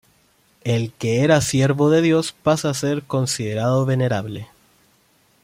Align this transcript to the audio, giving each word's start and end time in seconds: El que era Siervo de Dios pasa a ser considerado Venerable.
El 0.63 0.93
que 0.93 1.21
era 1.23 1.41
Siervo 1.41 1.91
de 1.91 2.01
Dios 2.01 2.31
pasa 2.33 2.71
a 2.71 2.73
ser 2.73 3.03
considerado 3.03 3.85
Venerable. 3.85 4.47